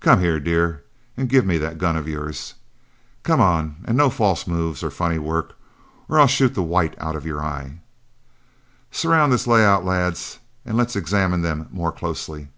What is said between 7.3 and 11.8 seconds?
eye. Surround this layout, lads, and let's examine them